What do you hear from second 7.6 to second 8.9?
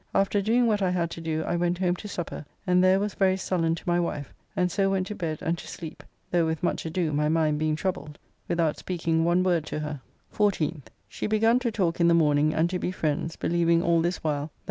troubled) without